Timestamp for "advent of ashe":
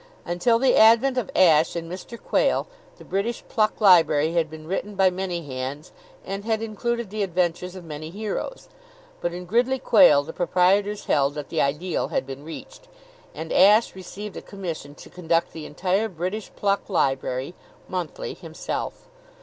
0.77-1.75